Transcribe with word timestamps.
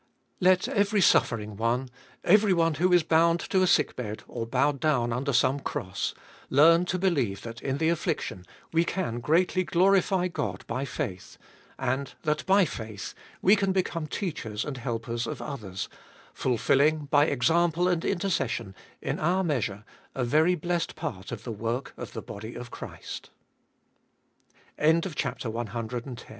2. 0.39 0.45
Let 0.45 0.67
every 0.67 0.99
suffering 0.99 1.55
one, 1.57 1.87
everyone 2.23 2.73
who 2.73 2.91
is 2.91 3.03
bound 3.03 3.39
to 3.41 3.61
a 3.61 3.67
sick 3.67 3.95
bed 3.95 4.23
or 4.27 4.47
bowed 4.47 4.79
down 4.79 5.13
under 5.13 5.31
some 5.31 5.59
cross, 5.59 6.15
learn 6.49 6.85
to 6.85 6.97
believe 6.97 7.43
that 7.43 7.61
in 7.61 7.77
the 7.77 7.89
affliction 7.89 8.43
we 8.73 8.83
can 8.83 9.19
greatly 9.19 9.63
glorify 9.63 10.27
God 10.27 10.65
by 10.65 10.85
faith, 10.85 11.37
and 11.77 12.15
that 12.23 12.43
by 12.47 12.65
faith 12.65 13.13
we 13.43 13.55
can 13.55 13.71
become 13.73 14.07
teachers 14.07 14.65
and 14.65 14.77
helpers 14.77 15.27
of 15.27 15.39
others, 15.39 15.87
fulfilling, 16.33 17.05
by 17.11 17.25
example 17.27 17.87
and 17.87 18.03
intercession, 18.03 18.73
In 19.03 19.19
oar 19.19 19.43
measure, 19.43 19.83
a 20.15 20.23
very 20.23 20.55
blessed 20.55 20.95
part 20.95 21.31
of 21.31 21.43
the 21.43 21.51
work 21.51 21.93
of 21.95 22.13
the 22.13 22.23
body 22.23 22.55
of 22.55 22.71
Chris 22.71 23.21